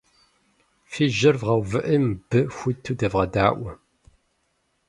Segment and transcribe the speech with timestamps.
[0.91, 3.71] Фи жьэр вгъэувыӏи мыбы хуиту девгъэдаӏуэ.